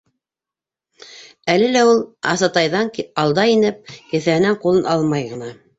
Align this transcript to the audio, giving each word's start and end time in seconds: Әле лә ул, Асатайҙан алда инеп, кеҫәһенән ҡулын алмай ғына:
Әле 1.53 1.69
лә 1.77 1.83
ул, 1.91 2.01
Асатайҙан 2.33 2.91
алда 3.27 3.47
инеп, 3.55 3.97
кеҫәһенән 4.17 4.63
ҡулын 4.67 4.95
алмай 4.97 5.35
ғына: 5.37 5.57